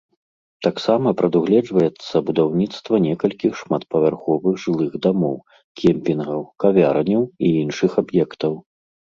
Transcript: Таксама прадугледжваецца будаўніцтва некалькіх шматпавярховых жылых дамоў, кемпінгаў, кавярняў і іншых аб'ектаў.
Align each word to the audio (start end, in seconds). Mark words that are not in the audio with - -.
Таксама 0.67 1.09
прадугледжваецца 1.19 2.15
будаўніцтва 2.29 2.95
некалькіх 3.07 3.53
шматпавярховых 3.61 4.57
жылых 4.65 4.97
дамоў, 5.05 5.37
кемпінгаў, 5.83 6.41
кавярняў 6.67 7.23
і 7.51 7.55
іншых 7.63 7.91
аб'ектаў. 8.07 8.53